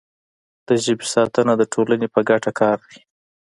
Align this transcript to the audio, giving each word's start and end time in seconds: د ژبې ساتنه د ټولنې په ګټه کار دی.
د 0.67 0.69
ژبې 0.83 1.05
ساتنه 1.13 1.53
د 1.57 1.63
ټولنې 1.73 2.07
په 2.13 2.19
ګټه 2.29 2.51
کار 2.59 2.77
دی. 2.89 2.99